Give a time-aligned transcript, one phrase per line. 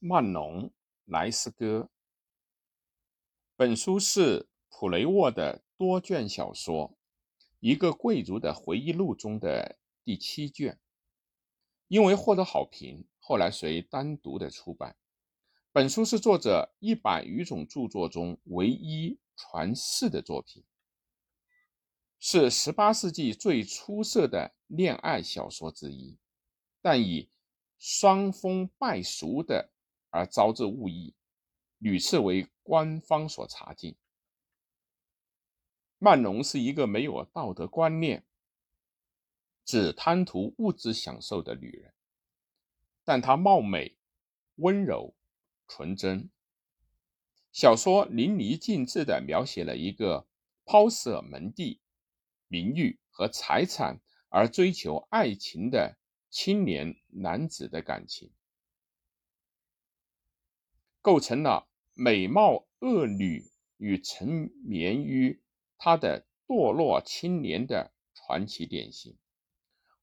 [0.00, 0.72] 曼农
[1.06, 1.90] 莱斯哥。
[3.56, 6.90] 本书是普雷沃的多卷小说
[7.58, 10.78] 《一个贵族的回忆录》中的第七卷，
[11.88, 14.96] 因为获得好评，后来随单独的出版。
[15.72, 20.64] 本书是作者一百余种著作中唯一传世的作品，
[22.20, 26.16] 是十八世纪最出色的恋爱小说之一，
[26.80, 27.28] 但以
[27.80, 29.72] 双丰败俗的。
[30.10, 31.14] 而招致误议，
[31.78, 33.96] 屡次为官方所查禁。
[35.98, 38.24] 曼农是一个没有道德观念、
[39.64, 41.92] 只贪图物质享受的女人，
[43.04, 43.96] 但她貌美、
[44.56, 45.14] 温柔、
[45.66, 46.30] 纯真。
[47.50, 50.28] 小说淋漓尽致地描写了一个
[50.64, 51.80] 抛舍门第、
[52.46, 55.98] 名誉和财产而追求爱情的
[56.30, 58.32] 青年男子的感情。
[61.00, 65.42] 构成了美貌恶女与沉眠于
[65.76, 69.16] 他的堕落青年的传奇典型，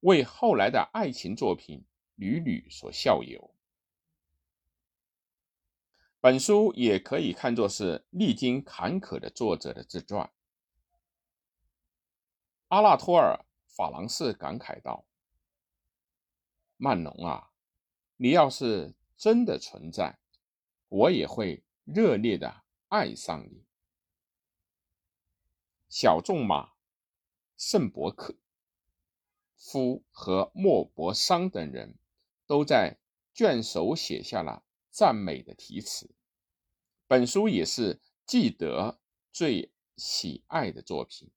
[0.00, 3.54] 为后来的爱情作品屡屡所效尤。
[6.20, 10.32] 本书也可以看作是历经坎坷的作者的自传。
[12.68, 13.44] 阿纳托尔·
[13.76, 15.04] 法郎士感慨道
[16.78, 17.50] ：“曼农啊，
[18.16, 20.18] 你要是真的存在。”
[20.94, 23.64] 我也会热烈的爱上你。
[25.88, 26.74] 小仲马、
[27.56, 28.36] 圣伯克
[29.56, 31.98] 夫和莫泊桑等人
[32.46, 33.00] 都在
[33.32, 36.14] 卷首写下了赞美的题词。
[37.08, 39.00] 本书也是纪德
[39.32, 41.32] 最喜爱的作品。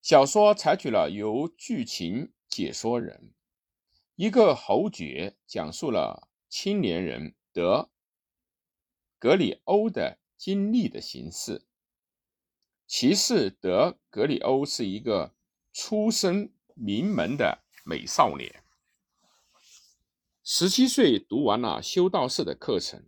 [0.00, 3.34] 小说采取了由剧情解说人，
[4.14, 6.27] 一个侯爵讲述了。
[6.48, 7.90] 青年人德
[9.18, 11.66] 格里欧的经历的形式。
[12.86, 15.34] 骑士德格里欧是一个
[15.72, 18.64] 出身名门的美少年，
[20.42, 23.06] 十七岁读完了修道士的课程，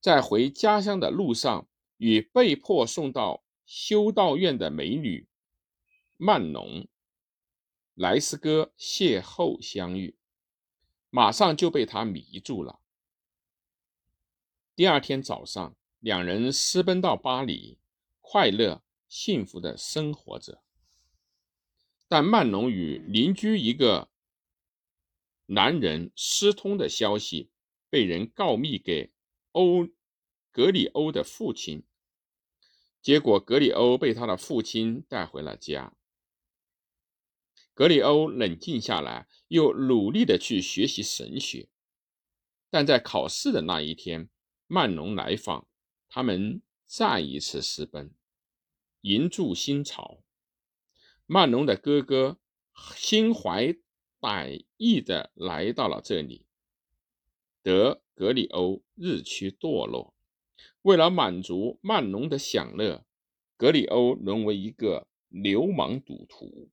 [0.00, 1.68] 在回家乡的路上，
[1.98, 5.28] 与被迫送到修道院的美女
[6.16, 6.88] 曼农
[7.94, 10.16] 莱斯哥邂逅相遇。
[11.14, 12.80] 马上就被他迷住了。
[14.74, 17.78] 第二天早上，两人私奔到巴黎，
[18.20, 20.64] 快乐幸福的生活着。
[22.08, 24.08] 但曼农与邻居一个
[25.46, 27.48] 男人私通的消息
[27.88, 29.12] 被人告密给
[29.52, 29.86] 欧
[30.50, 31.84] 格里欧的父亲，
[33.00, 35.92] 结果格里欧被他的父亲带回了家。
[37.74, 41.68] 格里欧冷静下来，又努力的去学习神学，
[42.70, 44.28] 但在考试的那一天，
[44.68, 45.66] 曼农来访，
[46.08, 48.12] 他们再一次私奔，
[49.00, 50.22] 迎铸新巢。
[51.26, 52.38] 曼农的哥哥
[52.94, 53.74] 心怀
[54.20, 56.46] 歹意的来到了这里，
[57.60, 60.14] 德格里欧日趋堕落，
[60.82, 63.04] 为了满足曼农的享乐，
[63.56, 66.70] 格里欧沦为一个流氓赌徒。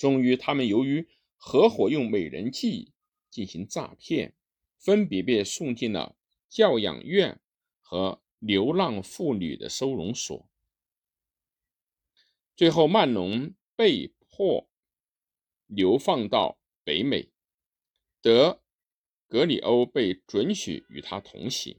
[0.00, 1.06] 终于，他们由于
[1.36, 2.94] 合伙用美人计
[3.28, 4.34] 进行诈骗，
[4.78, 6.16] 分别被送进了
[6.48, 7.38] 教养院
[7.82, 10.48] 和流浪妇女的收容所。
[12.56, 14.70] 最后，曼农被迫
[15.66, 17.30] 流放到北美，
[18.22, 18.62] 德
[19.28, 21.78] 格里欧被准许与他同行，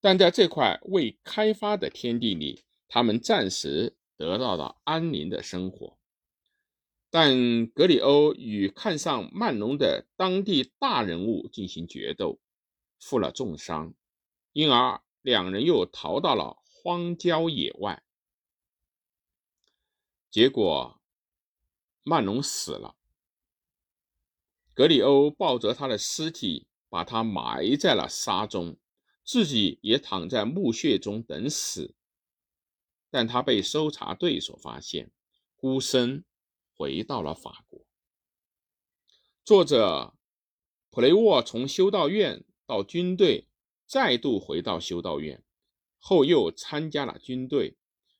[0.00, 5.97] 但在这块未开发的天地里，他们暂时得到了安宁的生活。
[7.10, 12.38] 但格里欧与看上曼农的当地大人物进行决斗，
[13.00, 13.94] 负了重伤，
[14.52, 18.02] 因而两人又逃到了荒郊野外。
[20.30, 21.00] 结果，
[22.02, 22.96] 曼农死了，
[24.74, 28.76] 格里欧抱着他的尸体，把他埋在了沙中，
[29.24, 31.94] 自己也躺在墓穴中等死。
[33.10, 35.10] 但他被搜查队所发现，
[35.56, 36.26] 孤身。
[36.78, 37.84] 回到了法国。
[39.44, 40.14] 作者
[40.90, 43.48] 普雷沃从修道院到军队，
[43.84, 45.42] 再度回到修道院
[45.98, 47.76] 后，又参加了军队。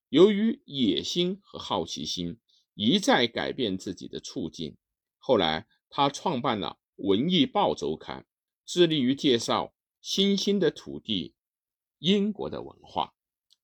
[0.09, 2.41] 由于野心和好奇心，
[2.75, 4.77] 一再改变自己的处境。
[5.19, 8.23] 后来，他创办了《文艺报周刊》，
[8.65, 11.37] 致力于介绍新兴的土地——
[12.01, 13.15] 英国的文化，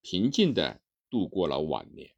[0.02, 0.80] 平静地
[1.10, 2.14] 度过了晚年。